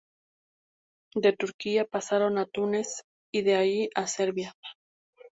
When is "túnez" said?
2.47-3.03